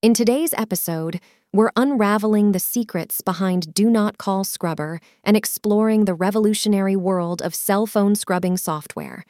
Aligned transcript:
In 0.00 0.14
today's 0.14 0.54
episode, 0.56 1.18
we're 1.52 1.72
unraveling 1.74 2.52
the 2.52 2.60
secrets 2.60 3.20
behind 3.20 3.74
Do 3.74 3.90
Not 3.90 4.16
Call 4.16 4.44
Scrubber 4.44 5.00
and 5.24 5.36
exploring 5.36 6.04
the 6.04 6.14
revolutionary 6.14 6.94
world 6.94 7.42
of 7.42 7.52
cell 7.52 7.84
phone 7.84 8.14
scrubbing 8.14 8.58
software. 8.58 9.24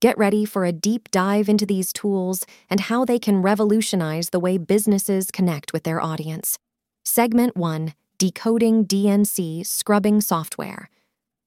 Get 0.00 0.16
ready 0.16 0.46
for 0.46 0.64
a 0.64 0.72
deep 0.72 1.10
dive 1.10 1.46
into 1.50 1.66
these 1.66 1.92
tools 1.92 2.46
and 2.70 2.80
how 2.80 3.04
they 3.04 3.18
can 3.18 3.42
revolutionize 3.42 4.30
the 4.30 4.40
way 4.40 4.56
businesses 4.56 5.30
connect 5.30 5.74
with 5.74 5.82
their 5.82 6.00
audience. 6.00 6.58
Segment 7.04 7.54
1 7.54 7.92
Decoding 8.16 8.86
DNC 8.86 9.66
Scrubbing 9.66 10.22
Software. 10.22 10.88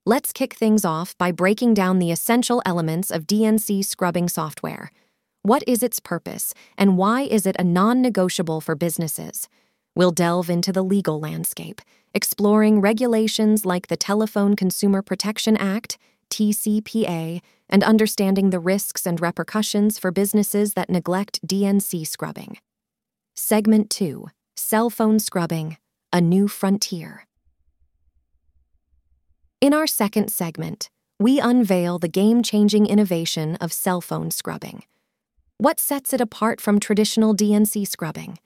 Let's 0.06 0.32
kick 0.32 0.54
things 0.54 0.86
off 0.86 1.18
by 1.18 1.32
breaking 1.32 1.74
down 1.74 1.98
the 1.98 2.12
essential 2.12 2.62
elements 2.64 3.10
of 3.10 3.26
DNC 3.26 3.84
scrubbing 3.86 4.30
software. 4.30 4.92
What 5.48 5.64
is 5.66 5.82
its 5.82 6.02
purpose, 6.02 6.54
and 6.78 6.98
why 6.98 7.22
is 7.22 7.46
it 7.46 7.56
a 7.58 7.64
non 7.64 8.02
negotiable 8.02 8.60
for 8.60 8.76
businesses? 8.76 9.48
We'll 9.96 10.12
delve 10.12 10.50
into 10.50 10.74
the 10.74 10.84
legal 10.84 11.22
landscape, 11.22 11.80
exploring 12.14 12.82
regulations 12.82 13.66
like 13.66 13.88
the 13.88 13.96
Telephone 13.96 14.58
Consumer 14.58 15.02
Protection 15.02 15.56
Act, 15.56 15.98
TCPA, 16.30 17.40
and 17.70 17.82
understanding 17.82 18.50
the 18.50 18.60
risks 18.60 19.06
and 19.06 19.22
repercussions 19.22 19.98
for 19.98 20.12
businesses 20.12 20.74
that 20.74 20.90
neglect 20.90 21.40
DNC 21.48 22.06
scrubbing. 22.06 22.58
Segment 23.34 23.90
2 23.90 24.28
Cell 24.58 24.90
Phone 24.90 25.18
Scrubbing 25.18 25.78
A 26.12 26.20
New 26.20 26.50
Frontier. 26.50 27.26
In 29.62 29.74
our 29.74 29.88
second 29.88 30.30
segment, 30.30 30.90
we 31.22 31.40
unveil 31.40 32.00
the 32.00 32.10
game 32.10 32.44
changing 32.44 32.86
innovation 32.86 33.56
of 33.62 33.72
cell 33.72 34.02
phone 34.02 34.30
scrubbing. 34.30 34.84
What 35.60 35.80
sets 35.80 36.14
it 36.14 36.22
apart 36.22 36.62
from 36.62 36.80
traditional 36.80 37.36
DNC 37.36 37.88
scrubbing? 37.88 38.38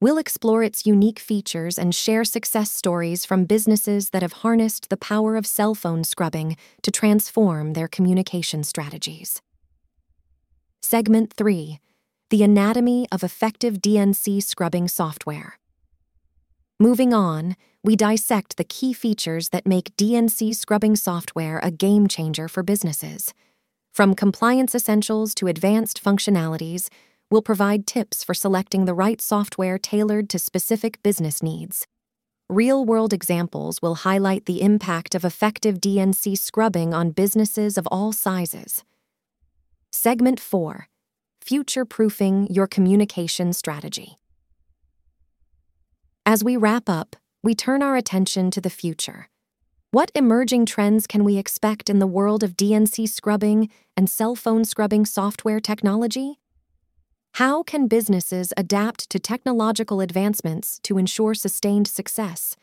We'll 0.00 0.16
explore 0.16 0.62
its 0.62 0.86
unique 0.86 1.18
features 1.18 1.78
and 1.78 1.94
share 1.94 2.24
success 2.24 2.72
stories 2.72 3.26
from 3.26 3.44
businesses 3.44 4.08
that 4.08 4.22
have 4.22 4.40
harnessed 4.40 4.88
the 4.88 4.96
power 4.96 5.36
of 5.36 5.46
cell 5.46 5.74
phone 5.74 6.02
scrubbing 6.02 6.56
to 6.80 6.90
transform 6.90 7.74
their 7.74 7.88
communication 7.88 8.64
strategies. 8.64 9.42
Segment 10.80 11.30
3 11.30 11.78
The 12.30 12.42
Anatomy 12.42 13.06
of 13.12 13.22
Effective 13.22 13.74
DNC 13.82 14.42
Scrubbing 14.42 14.88
Software. 14.88 15.58
Moving 16.78 17.12
on, 17.12 17.54
we 17.84 17.96
dissect 17.96 18.56
the 18.56 18.64
key 18.64 18.94
features 18.94 19.50
that 19.50 19.66
make 19.66 19.94
DNC 19.98 20.56
scrubbing 20.56 20.96
software 20.96 21.60
a 21.62 21.70
game 21.70 22.08
changer 22.08 22.48
for 22.48 22.62
businesses. 22.62 23.34
From 24.00 24.14
compliance 24.14 24.74
essentials 24.74 25.34
to 25.34 25.46
advanced 25.46 26.02
functionalities, 26.02 26.88
we'll 27.30 27.42
provide 27.42 27.86
tips 27.86 28.24
for 28.24 28.32
selecting 28.32 28.86
the 28.86 28.94
right 28.94 29.20
software 29.20 29.76
tailored 29.76 30.30
to 30.30 30.38
specific 30.38 31.02
business 31.02 31.42
needs. 31.42 31.86
Real 32.48 32.82
world 32.82 33.12
examples 33.12 33.82
will 33.82 33.96
highlight 33.96 34.46
the 34.46 34.62
impact 34.62 35.14
of 35.14 35.22
effective 35.22 35.82
DNC 35.82 36.38
scrubbing 36.38 36.94
on 36.94 37.10
businesses 37.10 37.76
of 37.76 37.86
all 37.88 38.10
sizes. 38.10 38.84
Segment 39.90 40.40
4 40.40 40.88
Future 41.42 41.84
Proofing 41.84 42.46
Your 42.48 42.66
Communication 42.66 43.52
Strategy. 43.52 44.16
As 46.24 46.42
we 46.42 46.56
wrap 46.56 46.88
up, 46.88 47.16
we 47.42 47.54
turn 47.54 47.82
our 47.82 47.98
attention 47.98 48.50
to 48.52 48.62
the 48.62 48.70
future. 48.70 49.28
What 49.92 50.12
emerging 50.14 50.66
trends 50.66 51.08
can 51.08 51.24
we 51.24 51.36
expect 51.36 51.90
in 51.90 51.98
the 51.98 52.06
world 52.06 52.44
of 52.44 52.56
DNC 52.56 53.08
scrubbing 53.08 53.68
and 53.96 54.08
cell 54.08 54.36
phone 54.36 54.64
scrubbing 54.64 55.04
software 55.04 55.58
technology? 55.58 56.38
How 57.34 57.64
can 57.64 57.88
businesses 57.88 58.52
adapt 58.56 59.10
to 59.10 59.18
technological 59.18 60.00
advancements 60.00 60.78
to 60.84 60.96
ensure 60.96 61.34
sustained 61.34 61.88
success? 61.88 62.54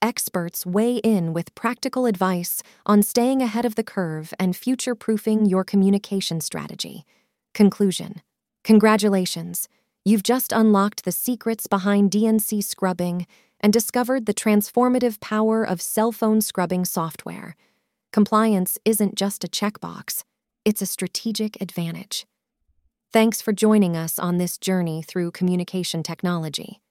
Experts 0.00 0.64
weigh 0.64 0.98
in 0.98 1.32
with 1.32 1.56
practical 1.56 2.06
advice 2.06 2.62
on 2.86 3.02
staying 3.02 3.42
ahead 3.42 3.64
of 3.64 3.74
the 3.74 3.82
curve 3.82 4.32
and 4.38 4.54
future 4.54 4.94
proofing 4.94 5.46
your 5.46 5.64
communication 5.64 6.40
strategy. 6.40 7.04
Conclusion 7.52 8.22
Congratulations! 8.62 9.68
You've 10.04 10.22
just 10.22 10.52
unlocked 10.52 11.04
the 11.04 11.10
secrets 11.10 11.66
behind 11.66 12.12
DNC 12.12 12.62
scrubbing 12.62 13.26
and 13.64 13.72
discovered 13.72 14.26
the 14.26 14.34
transformative 14.34 15.18
power 15.20 15.64
of 15.64 15.80
cell 15.80 16.12
phone 16.12 16.42
scrubbing 16.42 16.84
software. 16.84 17.56
Compliance 18.12 18.78
isn't 18.84 19.14
just 19.14 19.42
a 19.42 19.48
checkbox, 19.48 20.22
it's 20.66 20.82
a 20.82 20.86
strategic 20.86 21.58
advantage. 21.62 22.26
Thanks 23.10 23.40
for 23.40 23.54
joining 23.54 23.96
us 23.96 24.18
on 24.18 24.36
this 24.36 24.58
journey 24.58 25.02
through 25.02 25.30
communication 25.30 26.02
technology. 26.02 26.82